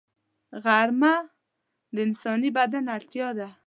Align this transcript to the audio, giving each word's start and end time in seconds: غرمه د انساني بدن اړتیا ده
غرمه 0.63 1.13
د 1.93 1.95
انساني 2.07 2.49
بدن 2.57 2.85
اړتیا 2.95 3.27
ده 3.37 3.47